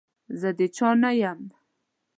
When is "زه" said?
0.39-0.49